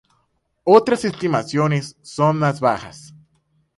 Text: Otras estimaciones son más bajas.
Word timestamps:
Otras 0.63 1.05
estimaciones 1.05 1.95
son 2.01 2.39
más 2.39 2.59
bajas. 2.59 3.13